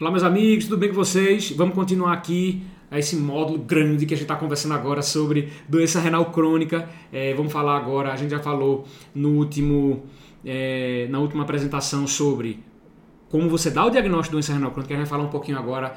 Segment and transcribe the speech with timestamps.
[0.00, 1.50] Olá, meus amigos, tudo bem com vocês?
[1.50, 6.00] Vamos continuar aqui a esse módulo grande que a gente está conversando agora sobre doença
[6.00, 6.88] renal crônica.
[7.12, 10.06] É, vamos falar agora, a gente já falou no último,
[10.42, 12.60] é, na última apresentação sobre
[13.28, 14.94] como você dá o diagnóstico de doença renal crônica.
[14.94, 15.94] A gente vai falar um pouquinho agora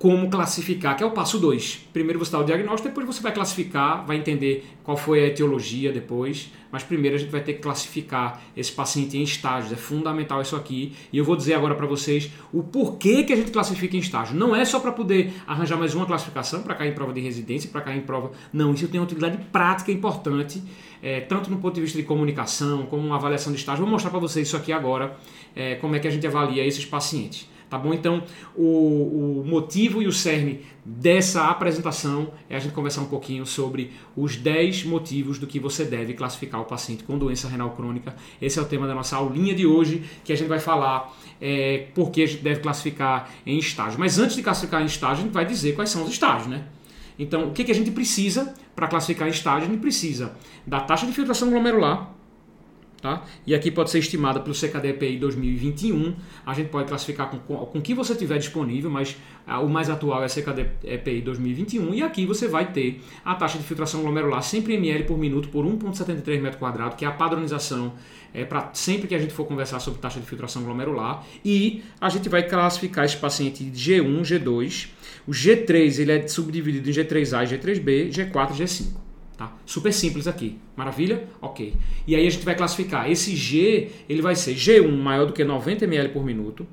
[0.00, 1.88] como classificar, que é o passo 2.
[1.92, 5.92] Primeiro você dá o diagnóstico, depois você vai classificar, vai entender qual foi a etiologia
[5.92, 10.40] depois, mas primeiro a gente vai ter que classificar esse paciente em estágios, é fundamental
[10.40, 13.94] isso aqui, e eu vou dizer agora para vocês o porquê que a gente classifica
[13.94, 14.34] em estágio.
[14.34, 17.68] Não é só para poder arranjar mais uma classificação para cair em prova de residência,
[17.70, 18.32] para cair em prova...
[18.54, 20.62] Não, isso tem uma utilidade prática importante,
[21.02, 23.84] é, tanto no ponto de vista de comunicação, como avaliação de estágio.
[23.84, 25.14] Vou mostrar para vocês isso aqui agora,
[25.54, 27.50] é, como é que a gente avalia esses pacientes.
[27.70, 27.94] Tá bom?
[27.94, 28.24] Então,
[28.56, 33.92] o, o, motivo e o cerne dessa apresentação é a gente conversar um pouquinho sobre
[34.16, 38.16] os 10 motivos do que você deve classificar o paciente com doença renal crônica.
[38.42, 41.86] Esse é o tema da nossa aulinha de hoje, que a gente vai falar é,
[41.94, 43.96] por que a gente deve classificar em estágios.
[43.96, 46.64] Mas antes de classificar em estágio, a gente vai dizer quais são os estágios, né?
[47.16, 49.68] Então, o que, que a gente precisa para classificar em estágio?
[49.68, 50.32] A gente precisa
[50.66, 52.10] da taxa de filtração glomerular,
[53.00, 53.24] Tá?
[53.46, 56.14] E aqui pode ser estimada pelo CKD-EPI 2021.
[56.44, 59.88] A gente pode classificar com, com o que você tiver disponível, mas ah, o mais
[59.88, 61.94] atual é CKD-EPI 2021.
[61.94, 65.64] E aqui você vai ter a taxa de filtração glomerular sempre ml por minuto por
[65.64, 67.94] 1,73 metro quadrado, que é a padronização
[68.34, 71.24] é, para sempre que a gente for conversar sobre taxa de filtração glomerular.
[71.42, 74.88] E a gente vai classificar esse paciente de G1, G2.
[75.26, 78.99] O G3 ele é subdividido em G3A, G3B, G4 e G5.
[79.40, 79.50] Tá?
[79.64, 80.58] Super simples aqui.
[80.76, 81.26] Maravilha?
[81.40, 81.72] Ok.
[82.06, 83.10] E aí a gente vai classificar.
[83.10, 86.66] Esse G ele vai ser G1 maior do que 90 ml por minuto,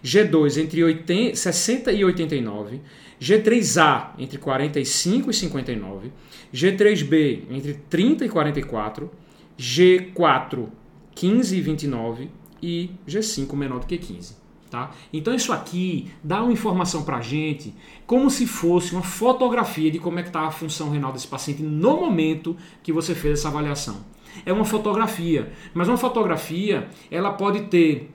[0.00, 2.80] G2 entre 80, 60 e 89,
[3.20, 6.12] G3A entre 45 e 59,
[6.54, 9.10] G3B entre 30 e 44,
[9.58, 10.68] G4
[11.16, 12.30] 15 e 29
[12.62, 14.43] e G5 menor do que 15.
[14.74, 14.90] Tá?
[15.12, 17.72] Então isso aqui dá uma informação para a gente
[18.08, 21.62] como se fosse uma fotografia de como é que está a função renal desse paciente
[21.62, 24.04] no momento que você fez essa avaliação.
[24.44, 28.10] É uma fotografia, mas uma fotografia ela pode ter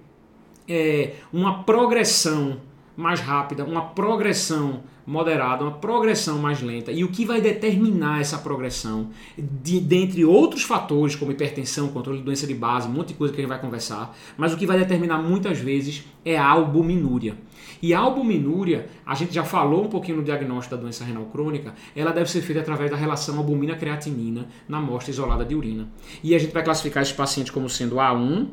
[0.68, 2.59] é, uma progressão
[3.00, 6.92] mais rápida, uma progressão moderada, uma progressão mais lenta.
[6.92, 12.26] E o que vai determinar essa progressão, de, dentre outros fatores, como hipertensão, controle de
[12.26, 14.68] doença de base, um monte de coisa que a gente vai conversar, mas o que
[14.68, 17.38] vai determinar muitas vezes é a albuminúria.
[17.82, 21.74] E a albuminúria, a gente já falou um pouquinho no diagnóstico da doença renal crônica,
[21.96, 25.88] ela deve ser feita através da relação albumina-creatinina na amostra isolada de urina.
[26.22, 28.50] E a gente vai classificar esses pacientes como sendo A1,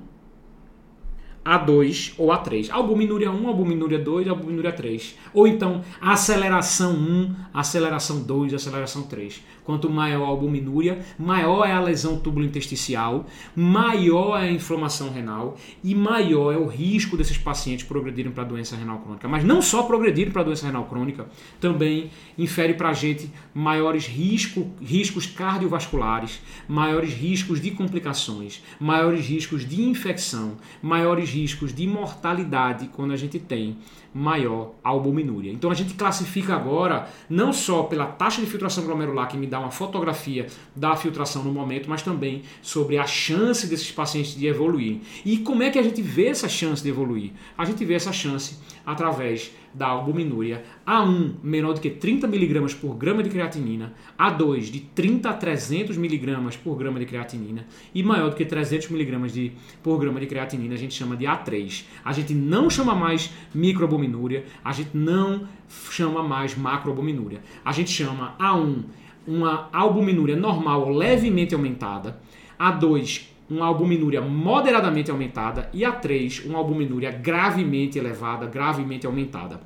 [1.47, 2.71] a2 ou A3.
[2.71, 5.17] Albuminúria 1, albuminúria 2, albuminúria 3.
[5.33, 9.41] Ou então aceleração 1, aceleração 2, aceleração 3.
[9.67, 15.93] Quanto maior a albuminúria, maior é a lesão tubulo-intersticial, maior é a inflamação renal e
[15.93, 19.27] maior é o risco desses pacientes progredirem para a doença renal crônica.
[19.27, 21.27] Mas não só progredirem para a doença renal crônica,
[21.61, 29.69] também infere para a gente maiores risco, riscos cardiovasculares, maiores riscos de complicações, maiores riscos
[29.69, 33.77] de infecção, maiores riscos de mortalidade quando a gente tem
[34.13, 35.53] maior albuminúria.
[35.53, 39.61] Então a gente classifica agora não só pela taxa de filtração glomerular que me dá
[39.61, 45.01] uma fotografia da filtração no momento, mas também sobre a chance desses pacientes de evoluir.
[45.25, 47.33] E como é que a gente vê essa chance de evoluir?
[47.59, 52.95] A gente vê essa chance através da albuminúria A1 menor do que 30 mg por
[52.97, 58.31] grama de creatinina, A2 de 30 a 300 mg por grama de creatinina e maior
[58.31, 61.85] do que 300 mg de, por grama de creatinina a gente chama de A3.
[62.05, 65.47] A gente não chama mais microalbuminúria, a gente não
[65.91, 67.41] chama mais macroalbuminúria.
[67.65, 68.85] A gente chama A1
[69.27, 72.21] uma albuminúria normal ou levemente aumentada,
[72.59, 79.61] A2 uma albuminúria moderadamente aumentada e a 3, uma albuminúria gravemente elevada, gravemente aumentada.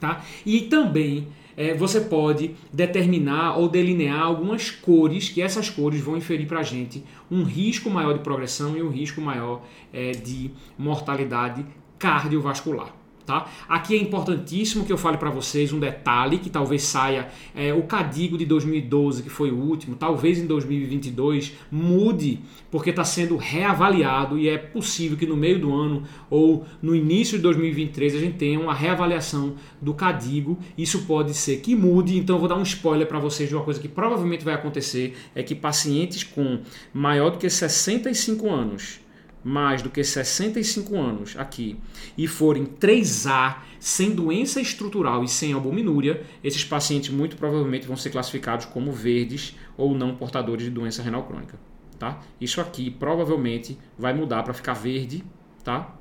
[0.00, 0.24] Tá?
[0.44, 6.46] E também é, você pode determinar ou delinear algumas cores, que essas cores vão inferir
[6.46, 9.62] para a gente um risco maior de progressão e um risco maior
[9.92, 11.64] é, de mortalidade
[11.98, 13.01] cardiovascular.
[13.24, 13.48] Tá?
[13.68, 17.84] Aqui é importantíssimo que eu fale para vocês um detalhe que talvez saia é, o
[17.84, 24.36] Cadigo de 2012, que foi o último, talvez em 2022 mude, porque está sendo reavaliado
[24.36, 28.38] e é possível que no meio do ano ou no início de 2023 a gente
[28.38, 30.58] tenha uma reavaliação do Cadigo.
[30.76, 33.64] Isso pode ser que mude, então eu vou dar um spoiler para vocês de uma
[33.64, 36.60] coisa que provavelmente vai acontecer: é que pacientes com
[36.92, 39.01] maior do que 65 anos
[39.44, 41.76] mais do que 65 anos aqui
[42.16, 48.10] e forem 3A sem doença estrutural e sem albuminúria, esses pacientes muito provavelmente vão ser
[48.10, 51.58] classificados como verdes ou não portadores de doença renal crônica,
[51.98, 52.20] tá?
[52.40, 55.24] Isso aqui provavelmente vai mudar para ficar verde,
[55.64, 55.96] tá?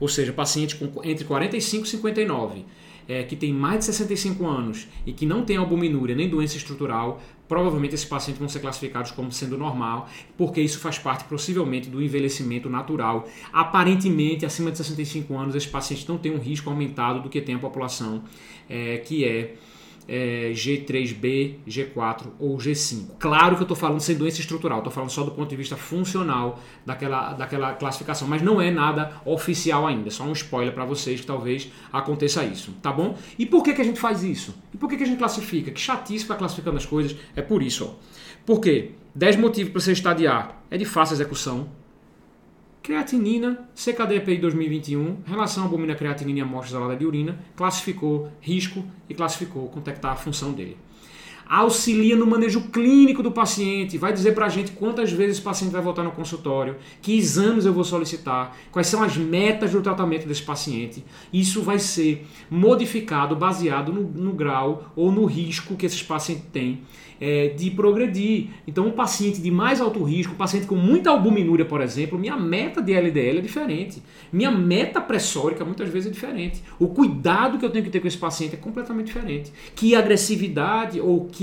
[0.00, 2.64] ou seja, paciente com entre 45 e 59,
[3.08, 7.20] é, que tem mais de 65 anos e que não tem albuminúria nem doença estrutural,
[7.48, 12.02] provavelmente esses pacientes vão ser classificados como sendo normal, porque isso faz parte possivelmente do
[12.02, 13.28] envelhecimento natural.
[13.52, 17.56] Aparentemente, acima de 65 anos, esses pacientes não têm um risco aumentado do que tem
[17.56, 18.22] a população
[18.68, 19.54] é, que é
[20.08, 23.16] é, G3B, G4 ou G5.
[23.18, 25.76] Claro que eu estou falando sem doença estrutural, estou falando só do ponto de vista
[25.76, 31.20] funcional daquela, daquela classificação, mas não é nada oficial ainda, só um spoiler para vocês
[31.20, 33.16] que talvez aconteça isso, tá bom?
[33.38, 34.54] E por que, que a gente faz isso?
[34.74, 35.70] E por que, que a gente classifica?
[35.70, 37.84] Que chatice para classificando as coisas, é por isso.
[37.84, 38.20] Ó.
[38.44, 38.92] Por quê?
[39.14, 40.62] 10 motivos para você estadiar.
[40.70, 41.68] É de fácil execução,
[42.90, 49.68] Creatinina, CKD-EPI 2021, relação albumina creatinina e amostra isolada de urina, classificou risco e classificou
[49.68, 50.76] contactar a função dele.
[51.50, 55.72] Auxilia no manejo clínico do paciente, vai dizer para a gente quantas vezes o paciente
[55.72, 60.28] vai voltar no consultório, que exames eu vou solicitar, quais são as metas do tratamento
[60.28, 61.04] desse paciente.
[61.32, 66.82] Isso vai ser modificado baseado no, no grau ou no risco que esses pacientes têm
[67.20, 68.48] é, de progredir.
[68.66, 72.36] Então, um paciente de mais alto risco, um paciente com muita albuminúria, por exemplo, minha
[72.36, 74.02] meta de LDL é diferente.
[74.32, 76.62] Minha meta pressórica muitas vezes é diferente.
[76.78, 79.52] O cuidado que eu tenho que ter com esse paciente é completamente diferente.
[79.74, 81.39] Que agressividade ou que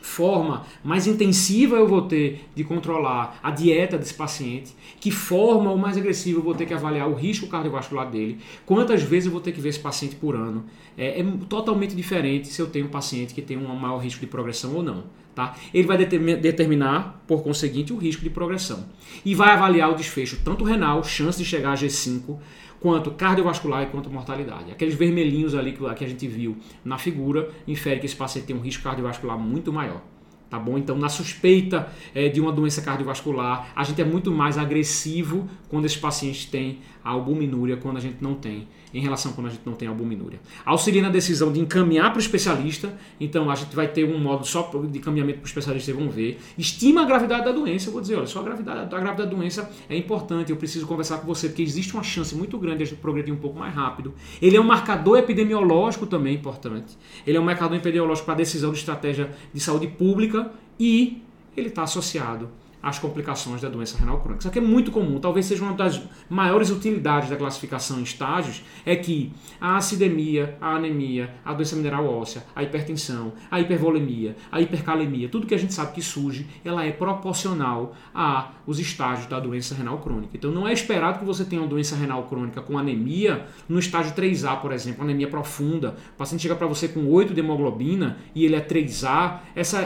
[0.00, 5.76] forma mais intensiva eu vou ter de controlar a dieta desse paciente, que forma ou
[5.76, 9.40] mais agressiva eu vou ter que avaliar o risco cardiovascular dele, quantas vezes eu vou
[9.40, 10.64] ter que ver esse paciente por ano.
[10.96, 14.26] É, é totalmente diferente se eu tenho um paciente que tem um maior risco de
[14.26, 15.04] progressão ou não.
[15.34, 15.54] Tá?
[15.72, 18.84] Ele vai determinar, por conseguinte, o risco de progressão.
[19.24, 22.36] E vai avaliar o desfecho, tanto renal, chance de chegar a G5,
[22.80, 24.70] quanto cardiovascular e quanto mortalidade.
[24.70, 28.60] Aqueles vermelhinhos ali que, a gente viu na figura infere que esse paciente tem um
[28.60, 30.02] risco cardiovascular muito maior.
[30.50, 30.78] Tá bom?
[30.78, 35.84] Então, na suspeita é, de uma doença cardiovascular, a gente é muito mais agressivo quando
[35.84, 39.62] esses pacientes têm a albuminúria, quando a gente não tem em relação quando a gente
[39.64, 40.40] não tem albuminúria.
[40.64, 44.46] Auxilia na decisão de encaminhar para o especialista, então a gente vai ter um modo
[44.46, 46.38] só de encaminhamento para o especialista, vocês vão ver.
[46.56, 49.36] Estima a gravidade da doença, eu vou dizer, olha, só a gravidade, a gravidade da
[49.36, 52.82] doença é importante, eu preciso conversar com você, porque existe uma chance muito grande de
[52.84, 54.14] a gente progredir um pouco mais rápido.
[54.40, 56.96] Ele é um marcador epidemiológico também importante.
[57.26, 60.37] Ele é um marcador epidemiológico para a decisão de estratégia de saúde pública
[60.78, 61.22] e
[61.56, 62.48] ele está associado
[62.82, 64.40] as complicações da doença renal crônica.
[64.40, 68.62] Isso aqui é muito comum, talvez seja uma das maiores utilidades da classificação em estágios,
[68.84, 74.60] é que a acidemia, a anemia, a doença mineral óssea, a hipertensão, a hipervolemia, a
[74.60, 79.40] hipercalemia, tudo que a gente sabe que surge, ela é proporcional a os estágios da
[79.40, 80.36] doença renal crônica.
[80.36, 84.14] Então não é esperado que você tenha uma doença renal crônica com anemia no estágio
[84.14, 85.96] 3A, por exemplo, anemia profunda.
[86.14, 89.80] O paciente chega para você com 8 de hemoglobina e ele é 3A, essa,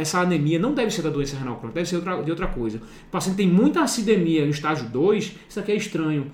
[0.00, 2.78] essa anemia não deve ser da doença renal crônica, deve ser de coisa.
[2.78, 6.30] O paciente tem muita acidemia no estágio 2, isso aqui é estranho.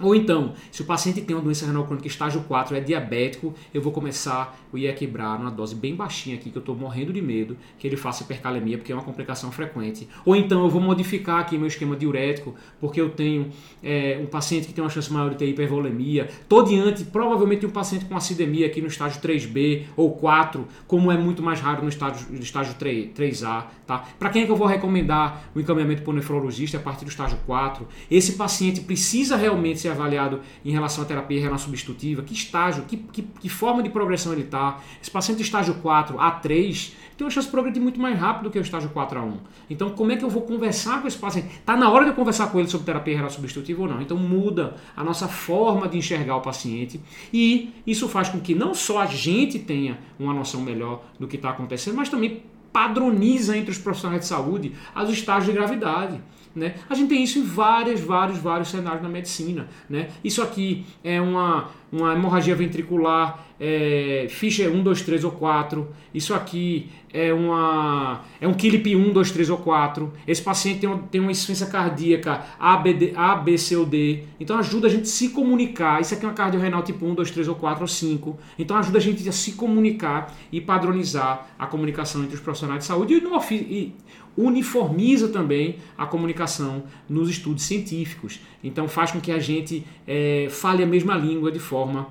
[0.00, 3.82] Ou então, se o paciente tem uma doença renal crônica estágio 4, é diabético, eu
[3.82, 7.56] vou começar o quebrar numa dose bem baixinha aqui, que eu estou morrendo de medo
[7.78, 10.08] que ele faça hipercalemia, porque é uma complicação frequente.
[10.24, 13.50] Ou então eu vou modificar aqui meu esquema diurético, porque eu tenho
[13.82, 16.26] é, um paciente que tem uma chance maior de ter hipervolemia.
[16.26, 21.16] Estou diante, provavelmente, um paciente com acidemia aqui no estágio 3B ou 4, como é
[21.16, 23.64] muito mais raro no estágio, no estágio 3, 3A.
[23.86, 24.04] Tá?
[24.18, 27.10] Para quem é que eu vou recomendar o encaminhamento para o nefrologista a partir do
[27.10, 27.86] estágio 4?
[28.10, 32.96] Esse paciente precisa realmente ser avaliado em relação à terapia renal substitutiva, que estágio, que,
[32.96, 34.80] que, que forma de progressão ele está.
[35.00, 38.58] Esse paciente estágio 4 A3 tem uma chance de progredir muito mais rápido do que
[38.58, 39.38] o estágio 4 a 1.
[39.68, 41.48] Então, como é que eu vou conversar com esse paciente?
[41.48, 44.00] Está na hora de eu conversar com ele sobre terapia renal substitutiva ou não?
[44.00, 47.00] Então, muda a nossa forma de enxergar o paciente
[47.32, 51.36] e isso faz com que não só a gente tenha uma noção melhor do que
[51.36, 56.20] está acontecendo, mas também padroniza entre os profissionais de saúde os estágios de gravidade.
[56.54, 56.74] Né?
[56.88, 59.68] A gente tem isso em vários, vários, vários cenários na medicina.
[59.88, 60.08] Né?
[60.22, 65.88] Isso aqui é uma, uma hemorragia ventricular, é, Fischer 1, 2, 3 ou 4.
[66.14, 70.12] Isso aqui é, uma, é um KILIP 1, 2, 3 ou 4.
[70.26, 73.84] Esse paciente tem, uma, tem uma insuficiência cardíaca A, B, D, A, B, C ou
[73.84, 74.22] D.
[74.38, 76.00] Então ajuda a gente a se comunicar.
[76.00, 78.38] Isso aqui é uma cardiorrenal tipo 1, 2, 3 ou 4 ou 5.
[78.58, 82.84] Então ajuda a gente a se comunicar e padronizar a comunicação entre os profissionais de
[82.86, 83.94] saúde e, no, e
[84.36, 88.40] uniformiza também a comunicação nos estudos científicos.
[88.62, 92.08] Então faz com que a gente é, fale a mesma língua de forma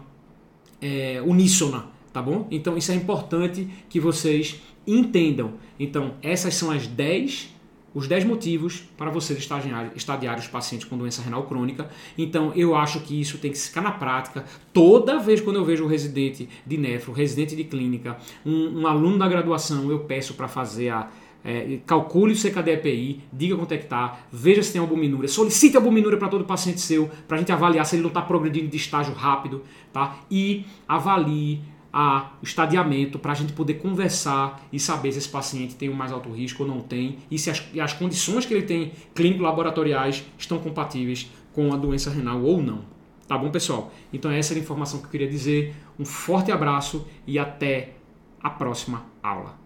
[0.81, 2.47] é, uníssona, tá bom?
[2.51, 5.53] Então isso é importante que vocês entendam.
[5.79, 7.59] Então essas são as 10
[7.93, 11.89] os 10 motivos para você estadiar, estadiar os pacientes com doença renal crônica.
[12.17, 14.45] Então, eu acho que isso tem que ficar na prática.
[14.71, 19.17] Toda vez quando eu vejo um residente de nefro, residente de clínica, um, um aluno
[19.17, 21.09] da graduação, eu peço para fazer a
[21.43, 26.17] é, calcule o CKD-EPI, diga quanto é que está, veja se tem albuminúria, solicite albuminúria
[26.17, 29.13] para todo paciente seu, para a gente avaliar se ele não está progredindo de estágio
[29.13, 30.19] rápido, tá?
[30.29, 35.75] E avalie a, o estadiamento para a gente poder conversar e saber se esse paciente
[35.75, 38.53] tem um mais alto risco ou não tem e se as, e as condições que
[38.53, 42.81] ele tem clínico-laboratoriais estão compatíveis com a doença renal ou não.
[43.27, 43.91] Tá bom, pessoal?
[44.11, 45.75] Então essa era a informação que eu queria dizer.
[45.99, 47.93] Um forte abraço e até
[48.41, 49.58] a próxima aula.